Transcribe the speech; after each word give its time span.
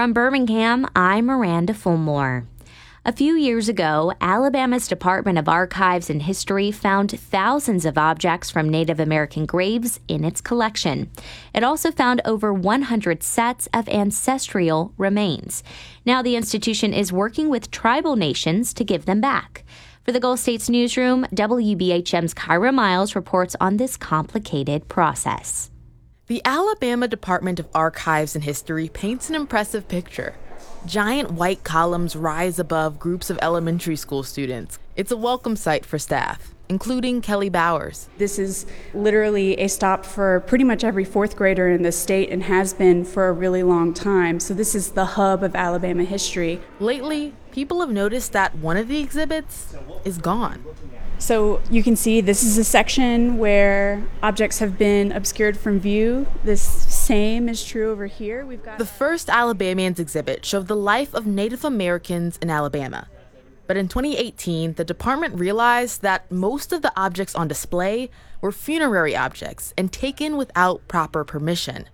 From 0.00 0.14
Birmingham, 0.14 0.86
I'm 0.96 1.26
Miranda 1.26 1.74
Fulmore. 1.74 2.46
A 3.04 3.12
few 3.12 3.34
years 3.34 3.68
ago, 3.68 4.14
Alabama's 4.18 4.88
Department 4.88 5.36
of 5.36 5.46
Archives 5.46 6.08
and 6.08 6.22
History 6.22 6.72
found 6.72 7.10
thousands 7.10 7.84
of 7.84 7.98
objects 7.98 8.48
from 8.50 8.70
Native 8.70 8.98
American 8.98 9.44
graves 9.44 10.00
in 10.08 10.24
its 10.24 10.40
collection. 10.40 11.10
It 11.52 11.62
also 11.62 11.90
found 11.90 12.22
over 12.24 12.50
100 12.50 13.22
sets 13.22 13.68
of 13.74 13.90
ancestral 13.90 14.94
remains. 14.96 15.62
Now, 16.06 16.22
the 16.22 16.34
institution 16.34 16.94
is 16.94 17.12
working 17.12 17.50
with 17.50 17.70
tribal 17.70 18.16
nations 18.16 18.72
to 18.72 18.84
give 18.84 19.04
them 19.04 19.20
back. 19.20 19.64
For 20.04 20.12
the 20.12 20.20
Gulf 20.20 20.40
States 20.40 20.70
Newsroom, 20.70 21.26
WBHM's 21.34 22.32
Kyra 22.32 22.72
Miles 22.72 23.14
reports 23.14 23.54
on 23.60 23.76
this 23.76 23.98
complicated 23.98 24.88
process. 24.88 25.70
The 26.30 26.42
Alabama 26.44 27.08
Department 27.08 27.58
of 27.58 27.66
Archives 27.74 28.36
and 28.36 28.44
History 28.44 28.88
paints 28.88 29.28
an 29.28 29.34
impressive 29.34 29.88
picture. 29.88 30.36
Giant 30.86 31.32
white 31.32 31.64
columns 31.64 32.14
rise 32.14 32.60
above 32.60 33.00
groups 33.00 33.30
of 33.30 33.38
elementary 33.42 33.96
school 33.96 34.22
students. 34.22 34.78
It's 34.94 35.10
a 35.10 35.16
welcome 35.16 35.56
sight 35.56 35.84
for 35.84 35.98
staff, 35.98 36.54
including 36.70 37.20
Kelly 37.20 37.48
Bowers. 37.48 38.08
This 38.16 38.38
is 38.38 38.64
literally 38.94 39.58
a 39.58 39.68
stop 39.68 40.06
for 40.06 40.40
pretty 40.46 40.62
much 40.62 40.84
every 40.84 41.04
fourth 41.04 41.34
grader 41.34 41.68
in 41.68 41.82
the 41.82 41.90
state 41.90 42.30
and 42.30 42.44
has 42.44 42.72
been 42.72 43.04
for 43.04 43.28
a 43.28 43.32
really 43.32 43.64
long 43.64 43.92
time. 43.92 44.38
So, 44.38 44.54
this 44.54 44.74
is 44.76 44.92
the 44.92 45.04
hub 45.04 45.42
of 45.42 45.56
Alabama 45.56 46.04
history. 46.04 46.60
Lately, 46.78 47.34
people 47.50 47.80
have 47.80 47.90
noticed 47.90 48.32
that 48.32 48.54
one 48.54 48.76
of 48.76 48.86
the 48.86 49.00
exhibits 49.00 49.74
is 50.04 50.16
gone. 50.18 50.64
So 51.18 51.60
you 51.70 51.82
can 51.82 51.96
see 51.96 52.22
this 52.22 52.42
is 52.42 52.56
a 52.56 52.64
section 52.64 53.36
where 53.36 54.02
objects 54.22 54.60
have 54.60 54.78
been 54.78 55.12
obscured 55.12 55.58
from 55.58 55.78
view. 55.78 56.26
This 56.44 56.62
same 56.62 57.46
is 57.46 57.62
true 57.62 57.90
over 57.90 58.06
here. 58.06 58.46
We've 58.46 58.62
got 58.62 58.78
the 58.78 58.86
first 58.86 59.28
Alabamians 59.28 60.00
exhibit 60.00 60.46
showed 60.46 60.66
the 60.66 60.76
life 60.76 61.12
of 61.12 61.26
Native 61.26 61.62
Americans 61.62 62.38
in 62.38 62.48
Alabama. 62.48 63.08
But 63.70 63.76
in 63.76 63.86
2018, 63.86 64.72
the 64.72 64.84
department 64.84 65.38
realized 65.38 66.02
that 66.02 66.28
most 66.28 66.72
of 66.72 66.82
the 66.82 66.92
objects 66.96 67.36
on 67.36 67.46
display 67.46 68.10
were 68.40 68.50
funerary 68.50 69.14
objects 69.14 69.72
and 69.78 69.92
taken 69.92 70.36
without 70.36 70.88
proper 70.88 71.22
permission. 71.22 71.88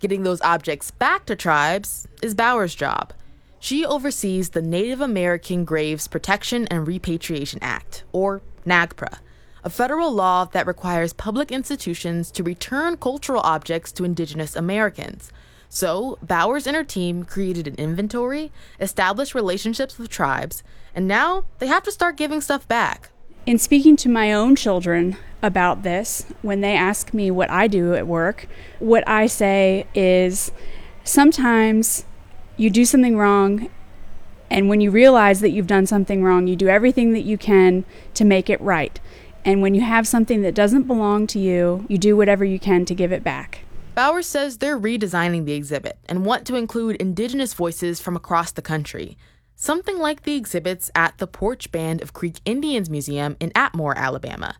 Getting 0.00 0.24
those 0.24 0.40
objects 0.40 0.90
back 0.90 1.26
to 1.26 1.36
tribes 1.36 2.08
is 2.22 2.34
Bowers' 2.34 2.74
job. 2.74 3.12
She 3.60 3.86
oversees 3.86 4.50
the 4.50 4.62
Native 4.62 5.00
American 5.00 5.64
Graves 5.64 6.08
Protection 6.08 6.66
and 6.72 6.88
Repatriation 6.88 7.60
Act, 7.62 8.02
or 8.10 8.42
NAGPRA, 8.66 9.20
a 9.62 9.70
federal 9.70 10.10
law 10.10 10.46
that 10.46 10.66
requires 10.66 11.12
public 11.12 11.52
institutions 11.52 12.32
to 12.32 12.42
return 12.42 12.96
cultural 12.96 13.42
objects 13.42 13.92
to 13.92 14.04
Indigenous 14.04 14.56
Americans. 14.56 15.30
So, 15.74 16.18
Bowers 16.20 16.66
and 16.66 16.76
her 16.76 16.84
team 16.84 17.24
created 17.24 17.66
an 17.66 17.76
inventory, 17.76 18.52
established 18.78 19.34
relationships 19.34 19.98
with 19.98 20.10
tribes, 20.10 20.62
and 20.94 21.08
now 21.08 21.44
they 21.60 21.66
have 21.66 21.82
to 21.84 21.90
start 21.90 22.18
giving 22.18 22.42
stuff 22.42 22.68
back. 22.68 23.08
In 23.46 23.56
speaking 23.56 23.96
to 23.96 24.10
my 24.10 24.34
own 24.34 24.54
children 24.54 25.16
about 25.40 25.82
this, 25.82 26.26
when 26.42 26.60
they 26.60 26.76
ask 26.76 27.14
me 27.14 27.30
what 27.30 27.48
I 27.48 27.68
do 27.68 27.94
at 27.94 28.06
work, 28.06 28.48
what 28.80 29.02
I 29.08 29.26
say 29.26 29.86
is 29.94 30.52
sometimes 31.04 32.04
you 32.58 32.68
do 32.68 32.84
something 32.84 33.16
wrong 33.16 33.70
and 34.50 34.68
when 34.68 34.82
you 34.82 34.90
realize 34.90 35.40
that 35.40 35.52
you've 35.52 35.66
done 35.66 35.86
something 35.86 36.22
wrong, 36.22 36.48
you 36.48 36.54
do 36.54 36.68
everything 36.68 37.14
that 37.14 37.22
you 37.22 37.38
can 37.38 37.86
to 38.12 38.26
make 38.26 38.50
it 38.50 38.60
right. 38.60 39.00
And 39.42 39.62
when 39.62 39.74
you 39.74 39.80
have 39.80 40.06
something 40.06 40.42
that 40.42 40.54
doesn't 40.54 40.82
belong 40.82 41.26
to 41.28 41.38
you, 41.38 41.86
you 41.88 41.96
do 41.96 42.14
whatever 42.14 42.44
you 42.44 42.60
can 42.60 42.84
to 42.84 42.94
give 42.94 43.10
it 43.10 43.24
back. 43.24 43.60
Bowers 43.94 44.26
says 44.26 44.56
they're 44.56 44.80
redesigning 44.80 45.44
the 45.44 45.52
exhibit 45.52 45.98
and 46.06 46.24
want 46.24 46.46
to 46.46 46.54
include 46.54 46.96
indigenous 46.96 47.52
voices 47.52 48.00
from 48.00 48.16
across 48.16 48.50
the 48.50 48.62
country. 48.62 49.18
Something 49.54 49.98
like 49.98 50.22
the 50.22 50.34
exhibits 50.34 50.90
at 50.94 51.18
the 51.18 51.28
Poarch 51.28 51.70
Band 51.70 52.00
of 52.00 52.14
Creek 52.14 52.40
Indians 52.46 52.88
Museum 52.88 53.36
in 53.38 53.50
Atmore, 53.50 53.94
Alabama. 53.94 54.56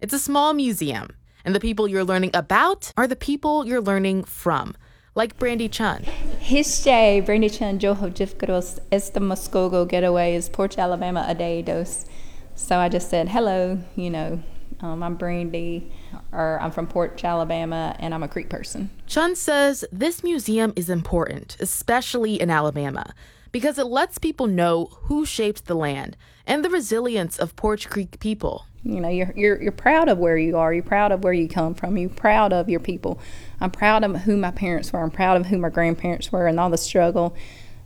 It's 0.00 0.14
a 0.14 0.18
small 0.18 0.54
museum, 0.54 1.10
and 1.44 1.54
the 1.54 1.60
people 1.60 1.88
you're 1.88 2.04
learning 2.04 2.30
about 2.32 2.90
are 2.96 3.06
the 3.06 3.16
people 3.16 3.66
you're 3.66 3.82
learning 3.82 4.24
from 4.24 4.74
like 5.14 5.38
Brandy 5.38 5.68
Chun. 5.68 6.04
Hishjay, 6.40 7.24
Brandy 7.26 7.50
Chun, 7.50 7.78
Joho 7.78 8.10
Jifkaros, 8.10 8.78
Esta 8.90 9.20
Muskogo 9.20 9.86
Getaway 9.86 10.34
is 10.34 10.48
Poarch, 10.48 10.78
Alabama, 10.78 11.26
a 11.28 11.34
day 11.34 11.60
dose. 11.60 12.06
So 12.54 12.78
I 12.78 12.88
just 12.88 13.10
said, 13.10 13.28
hello, 13.28 13.78
you 13.94 14.08
know, 14.08 14.42
um, 14.82 15.02
I'm 15.02 15.14
Brandy, 15.16 15.92
or 16.32 16.58
I'm 16.60 16.70
from 16.70 16.86
Poarch, 16.86 17.24
Alabama, 17.24 17.94
and 17.98 18.14
I'm 18.14 18.22
a 18.22 18.28
Creek 18.28 18.48
person. 18.48 18.90
Chun 19.06 19.36
says 19.36 19.84
this 19.92 20.22
museum 20.22 20.72
is 20.76 20.88
important, 20.88 21.56
especially 21.60 22.40
in 22.40 22.50
Alabama, 22.50 23.14
because 23.52 23.78
it 23.78 23.86
lets 23.86 24.18
people 24.18 24.46
know 24.46 24.86
who 25.02 25.26
shaped 25.26 25.66
the 25.66 25.74
land 25.74 26.16
and 26.46 26.64
the 26.64 26.70
resilience 26.70 27.38
of 27.38 27.56
Poarch 27.56 27.88
Creek 27.88 28.18
people. 28.20 28.66
You 28.82 29.00
know, 29.00 29.08
you're, 29.08 29.32
you're, 29.36 29.62
you're 29.62 29.72
proud 29.72 30.08
of 30.08 30.18
where 30.18 30.38
you 30.38 30.56
are. 30.56 30.72
You're 30.72 30.82
proud 30.82 31.12
of 31.12 31.22
where 31.22 31.34
you 31.34 31.48
come 31.48 31.74
from. 31.74 31.98
You're 31.98 32.08
proud 32.08 32.52
of 32.52 32.70
your 32.70 32.80
people. 32.80 33.20
I'm 33.60 33.70
proud 33.70 34.04
of 34.04 34.22
who 34.22 34.38
my 34.38 34.50
parents 34.50 34.90
were. 34.92 35.02
I'm 35.02 35.10
proud 35.10 35.36
of 35.36 35.46
who 35.46 35.58
my 35.58 35.68
grandparents 35.68 36.32
were 36.32 36.46
and 36.46 36.58
all 36.58 36.70
the 36.70 36.78
struggle 36.78 37.36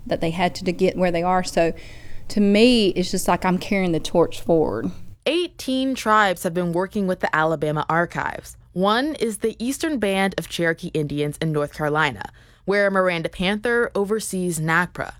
that 0.07 0.21
they 0.21 0.31
had 0.31 0.55
to, 0.57 0.65
to 0.65 0.73
get 0.73 0.97
where 0.97 1.11
they 1.11 1.25
are. 1.25 1.43
So 1.43 1.73
to 2.29 2.41
me, 2.41 2.89
it's 2.91 3.11
just 3.11 3.27
like 3.27 3.45
I'm 3.45 3.59
carrying 3.59 3.91
the 3.91 4.01
torch 4.01 4.41
forward. 4.41 4.91
18 5.27 5.95
tribes 5.95 6.43
have 6.43 6.55
been 6.55 6.73
working 6.73 7.07
with 7.07 7.21
the 7.21 7.35
Alabama 7.35 7.87
Archives. 7.89 8.57
One 8.73 9.15
is 9.15 9.39
the 9.39 9.57
Eastern 9.65 9.99
Band 9.99 10.35
of 10.39 10.49
Cherokee 10.49 10.89
Indians 10.89 11.39
in 11.41 11.53
North 11.53 11.75
Carolina, 11.75 12.31
where 12.65 12.91
Miranda 12.91 13.29
Panther 13.29 13.91
oversees 13.95 14.61
NAGPRA. 14.61 15.15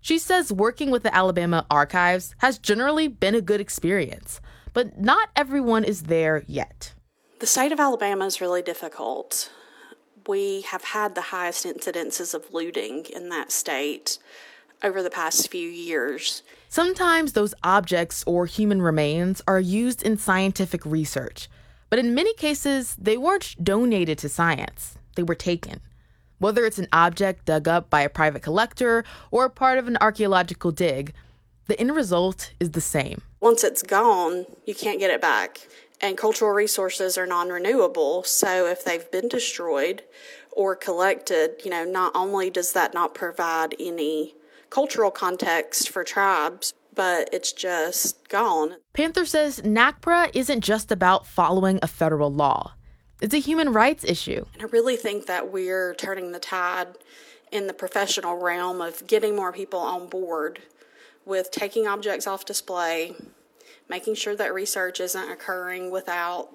She 0.00 0.18
says 0.18 0.52
working 0.52 0.90
with 0.90 1.02
the 1.02 1.14
Alabama 1.14 1.66
Archives 1.70 2.34
has 2.38 2.58
generally 2.58 3.08
been 3.08 3.34
a 3.34 3.40
good 3.40 3.60
experience 3.60 4.40
but 4.74 5.00
not 5.00 5.30
everyone 5.34 5.84
is 5.84 6.02
there 6.02 6.44
yet. 6.46 6.92
The 7.38 7.46
state 7.46 7.72
of 7.72 7.80
Alabama 7.80 8.26
is 8.26 8.40
really 8.40 8.60
difficult. 8.60 9.50
We 10.26 10.62
have 10.62 10.84
had 10.84 11.14
the 11.14 11.22
highest 11.22 11.64
incidences 11.64 12.34
of 12.34 12.52
looting 12.52 13.06
in 13.06 13.28
that 13.30 13.52
state 13.52 14.18
over 14.84 15.02
the 15.02 15.10
past 15.10 15.50
few 15.50 15.68
years. 15.68 16.42
Sometimes 16.68 17.32
those 17.32 17.54
objects 17.64 18.22
or 18.26 18.46
human 18.46 18.82
remains 18.82 19.42
are 19.48 19.58
used 19.58 20.02
in 20.02 20.18
scientific 20.18 20.84
research, 20.84 21.48
but 21.90 21.98
in 21.98 22.14
many 22.14 22.34
cases, 22.34 22.94
they 22.96 23.16
weren't 23.16 23.56
donated 23.62 24.18
to 24.18 24.28
science, 24.28 24.98
they 25.16 25.22
were 25.22 25.34
taken. 25.34 25.80
Whether 26.38 26.66
it's 26.66 26.78
an 26.78 26.88
object 26.92 27.46
dug 27.46 27.66
up 27.66 27.88
by 27.88 28.02
a 28.02 28.08
private 28.08 28.42
collector 28.42 29.04
or 29.30 29.48
part 29.48 29.78
of 29.78 29.88
an 29.88 29.96
archaeological 30.00 30.72
dig, 30.72 31.14
the 31.66 31.80
end 31.80 31.94
result 31.94 32.52
is 32.60 32.72
the 32.72 32.80
same. 32.80 33.22
Once 33.40 33.64
it's 33.64 33.82
gone, 33.82 34.44
you 34.66 34.74
can't 34.74 34.98
get 34.98 35.10
it 35.10 35.22
back. 35.22 35.66
And 36.00 36.18
cultural 36.18 36.50
resources 36.50 37.16
are 37.16 37.26
non 37.26 37.48
renewable. 37.48 38.24
So 38.24 38.66
if 38.66 38.84
they've 38.84 39.10
been 39.10 39.28
destroyed 39.28 40.02
or 40.52 40.76
collected, 40.76 41.62
you 41.64 41.70
know, 41.70 41.84
not 41.84 42.12
only 42.14 42.50
does 42.50 42.72
that 42.72 42.92
not 42.92 43.14
provide 43.14 43.74
any 43.78 44.34
cultural 44.74 45.12
context 45.12 45.88
for 45.88 46.02
tribes, 46.02 46.74
but 46.92 47.28
it's 47.32 47.52
just 47.52 48.28
gone. 48.28 48.74
Panther 48.92 49.24
says 49.24 49.60
NAGPRA 49.60 50.32
isn't 50.34 50.62
just 50.62 50.90
about 50.90 51.28
following 51.28 51.78
a 51.80 51.86
federal 51.86 52.32
law. 52.32 52.72
It's 53.20 53.34
a 53.34 53.38
human 53.38 53.72
rights 53.72 54.02
issue. 54.02 54.44
And 54.52 54.62
I 54.62 54.64
really 54.64 54.96
think 54.96 55.26
that 55.26 55.52
we're 55.52 55.94
turning 55.94 56.32
the 56.32 56.40
tide 56.40 56.88
in 57.52 57.68
the 57.68 57.72
professional 57.72 58.36
realm 58.36 58.80
of 58.80 59.06
getting 59.06 59.36
more 59.36 59.52
people 59.52 59.78
on 59.78 60.08
board 60.08 60.60
with 61.24 61.52
taking 61.52 61.86
objects 61.86 62.26
off 62.26 62.44
display, 62.44 63.14
making 63.88 64.16
sure 64.16 64.34
that 64.34 64.52
research 64.52 64.98
isn't 64.98 65.30
occurring 65.30 65.92
without 65.92 66.48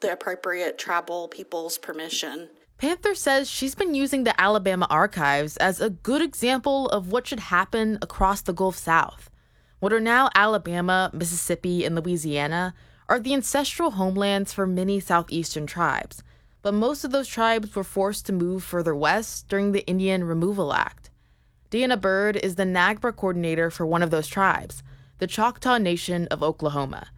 the 0.00 0.10
appropriate 0.10 0.76
tribal 0.76 1.28
people's 1.28 1.78
permission. 1.78 2.48
Panther 2.80 3.14
says 3.14 3.50
she's 3.50 3.74
been 3.74 3.94
using 3.94 4.24
the 4.24 4.40
Alabama 4.40 4.86
archives 4.88 5.58
as 5.58 5.82
a 5.82 5.90
good 5.90 6.22
example 6.22 6.88
of 6.88 7.12
what 7.12 7.26
should 7.26 7.38
happen 7.38 7.98
across 8.00 8.40
the 8.40 8.54
Gulf 8.54 8.74
South. 8.74 9.28
What 9.80 9.92
are 9.92 10.00
now 10.00 10.30
Alabama, 10.34 11.10
Mississippi, 11.12 11.84
and 11.84 11.94
Louisiana 11.94 12.72
are 13.06 13.20
the 13.20 13.34
ancestral 13.34 13.90
homelands 13.90 14.54
for 14.54 14.66
many 14.66 14.98
southeastern 14.98 15.66
tribes, 15.66 16.22
but 16.62 16.72
most 16.72 17.04
of 17.04 17.10
those 17.10 17.28
tribes 17.28 17.76
were 17.76 17.84
forced 17.84 18.24
to 18.26 18.32
move 18.32 18.64
further 18.64 18.96
west 18.96 19.46
during 19.48 19.72
the 19.72 19.86
Indian 19.86 20.24
Removal 20.24 20.72
Act. 20.72 21.10
Deanna 21.70 22.00
Bird 22.00 22.38
is 22.38 22.54
the 22.54 22.64
NAGPRA 22.64 23.14
coordinator 23.14 23.70
for 23.70 23.84
one 23.84 24.02
of 24.02 24.10
those 24.10 24.26
tribes, 24.26 24.82
the 25.18 25.26
Choctaw 25.26 25.76
Nation 25.76 26.26
of 26.28 26.42
Oklahoma. 26.42 27.08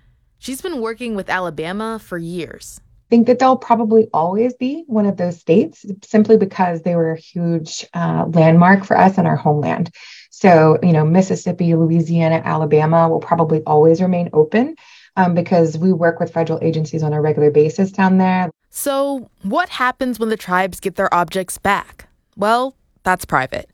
She's 0.40 0.60
been 0.60 0.80
working 0.80 1.14
with 1.14 1.30
Alabama 1.30 2.00
for 2.00 2.18
years. 2.18 2.80
Think 3.12 3.26
that 3.26 3.40
they'll 3.40 3.58
probably 3.58 4.08
always 4.14 4.54
be 4.54 4.84
one 4.86 5.04
of 5.04 5.18
those 5.18 5.38
states 5.38 5.84
simply 6.02 6.38
because 6.38 6.80
they 6.80 6.96
were 6.96 7.12
a 7.12 7.20
huge 7.20 7.86
uh, 7.92 8.24
landmark 8.32 8.86
for 8.86 8.96
us 8.96 9.18
in 9.18 9.26
our 9.26 9.36
homeland. 9.36 9.90
So, 10.30 10.78
you 10.82 10.94
know, 10.94 11.04
Mississippi, 11.04 11.74
Louisiana, 11.74 12.40
Alabama 12.42 13.10
will 13.10 13.20
probably 13.20 13.60
always 13.66 14.00
remain 14.00 14.30
open 14.32 14.76
um, 15.18 15.34
because 15.34 15.76
we 15.76 15.92
work 15.92 16.20
with 16.20 16.32
federal 16.32 16.58
agencies 16.62 17.02
on 17.02 17.12
a 17.12 17.20
regular 17.20 17.50
basis 17.50 17.92
down 17.92 18.16
there. 18.16 18.50
So, 18.70 19.28
what 19.42 19.68
happens 19.68 20.18
when 20.18 20.30
the 20.30 20.38
tribes 20.38 20.80
get 20.80 20.94
their 20.94 21.12
objects 21.12 21.58
back? 21.58 22.08
Well, 22.34 22.74
that's 23.02 23.26
private. 23.26 23.68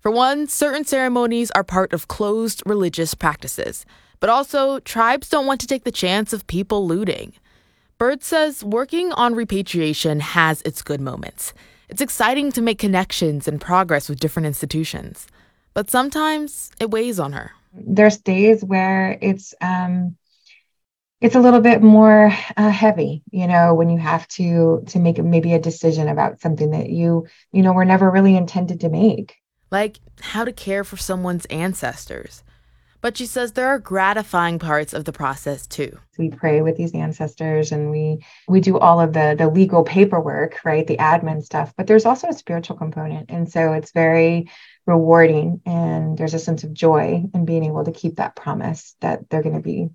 For 0.00 0.10
one, 0.10 0.48
certain 0.48 0.84
ceremonies 0.84 1.50
are 1.52 1.64
part 1.64 1.94
of 1.94 2.08
closed 2.08 2.62
religious 2.66 3.14
practices, 3.14 3.86
but 4.20 4.28
also 4.28 4.80
tribes 4.80 5.30
don't 5.30 5.46
want 5.46 5.62
to 5.62 5.66
take 5.66 5.84
the 5.84 5.90
chance 5.90 6.34
of 6.34 6.46
people 6.46 6.86
looting. 6.86 7.32
Bird 8.02 8.24
says 8.24 8.64
working 8.64 9.12
on 9.12 9.36
repatriation 9.36 10.18
has 10.18 10.60
its 10.62 10.82
good 10.82 11.00
moments. 11.00 11.54
It's 11.88 12.00
exciting 12.00 12.50
to 12.50 12.60
make 12.60 12.80
connections 12.80 13.46
and 13.46 13.60
progress 13.60 14.08
with 14.08 14.18
different 14.18 14.46
institutions, 14.46 15.28
but 15.72 15.88
sometimes 15.88 16.72
it 16.80 16.90
weighs 16.90 17.20
on 17.20 17.32
her. 17.32 17.52
There's 17.72 18.16
days 18.18 18.64
where 18.64 19.16
it's 19.22 19.54
um, 19.60 20.16
it's 21.20 21.36
a 21.36 21.40
little 21.40 21.60
bit 21.60 21.80
more 21.80 22.32
uh, 22.56 22.70
heavy, 22.70 23.22
you 23.30 23.46
know, 23.46 23.72
when 23.72 23.88
you 23.88 23.98
have 23.98 24.26
to 24.30 24.82
to 24.88 24.98
make 24.98 25.18
maybe 25.18 25.54
a 25.54 25.60
decision 25.60 26.08
about 26.08 26.40
something 26.40 26.72
that 26.72 26.90
you 26.90 27.28
you 27.52 27.62
know 27.62 27.72
were 27.72 27.84
never 27.84 28.10
really 28.10 28.36
intended 28.36 28.80
to 28.80 28.88
make, 28.88 29.36
like 29.70 30.00
how 30.20 30.44
to 30.44 30.50
care 30.50 30.82
for 30.82 30.96
someone's 30.96 31.44
ancestors 31.44 32.42
but 33.02 33.18
she 33.18 33.26
says 33.26 33.52
there 33.52 33.68
are 33.68 33.78
gratifying 33.78 34.58
parts 34.58 34.94
of 34.94 35.04
the 35.04 35.12
process 35.12 35.66
too. 35.66 35.98
We 36.16 36.30
pray 36.30 36.62
with 36.62 36.76
these 36.76 36.94
ancestors 36.94 37.72
and 37.72 37.90
we 37.90 38.24
we 38.48 38.60
do 38.60 38.78
all 38.78 39.00
of 39.00 39.12
the 39.12 39.34
the 39.36 39.50
legal 39.50 39.82
paperwork, 39.82 40.64
right? 40.64 40.86
The 40.86 40.96
admin 40.96 41.42
stuff, 41.42 41.74
but 41.76 41.86
there's 41.86 42.06
also 42.06 42.28
a 42.28 42.32
spiritual 42.32 42.76
component. 42.76 43.30
And 43.30 43.50
so 43.50 43.74
it's 43.74 43.92
very 43.92 44.50
rewarding 44.86 45.60
and 45.66 46.16
there's 46.16 46.34
a 46.34 46.38
sense 46.38 46.64
of 46.64 46.72
joy 46.72 47.24
in 47.34 47.44
being 47.44 47.64
able 47.64 47.84
to 47.84 47.92
keep 47.92 48.16
that 48.16 48.34
promise 48.34 48.96
that 49.00 49.28
they're 49.28 49.42
going 49.42 49.56
to 49.56 49.60
be 49.60 49.90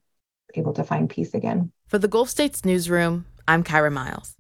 able 0.54 0.74
to 0.74 0.84
find 0.84 1.10
peace 1.10 1.34
again. 1.34 1.72
For 1.88 1.98
the 1.98 2.08
Gulf 2.08 2.30
States 2.30 2.64
Newsroom, 2.64 3.26
I'm 3.48 3.64
Kyra 3.64 3.92
Miles. 3.92 4.37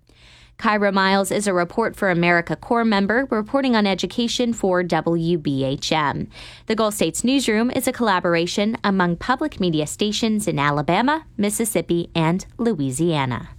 Kyra 0.58 0.92
Miles 0.92 1.30
is 1.32 1.46
a 1.46 1.54
Report 1.54 1.96
for 1.96 2.10
America 2.10 2.56
Corps 2.56 2.84
member 2.84 3.28
reporting 3.30 3.76
on 3.76 3.86
education 3.86 4.54
for 4.54 4.84
WBHM. 4.84 6.28
The 6.66 6.76
Gulf 6.76 6.96
States 6.96 7.24
Newsroom 7.24 7.70
is 7.70 7.88
a 7.88 7.92
collaboration 7.92 8.76
among 8.84 9.18
public 9.18 9.60
media 9.60 9.86
stations 9.86 10.48
in 10.48 10.58
Alabama, 10.58 11.26
Mississippi, 11.38 12.10
and 12.16 12.44
Louisiana. 12.58 13.50